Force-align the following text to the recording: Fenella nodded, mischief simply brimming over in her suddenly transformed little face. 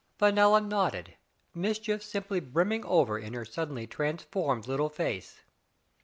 Fenella 0.17 0.59
nodded, 0.59 1.13
mischief 1.53 2.01
simply 2.01 2.39
brimming 2.39 2.83
over 2.85 3.19
in 3.19 3.33
her 3.35 3.45
suddenly 3.45 3.85
transformed 3.85 4.65
little 4.67 4.89
face. 4.89 5.43